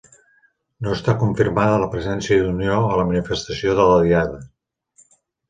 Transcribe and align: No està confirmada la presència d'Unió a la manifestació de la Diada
No 0.85 0.93
està 0.95 1.13
confirmada 1.23 1.75
la 1.83 1.89
presència 1.91 2.47
d'Unió 2.47 2.79
a 2.87 2.97
la 3.01 3.05
manifestació 3.11 3.77
de 3.83 3.87
la 3.93 4.01
Diada 4.09 4.43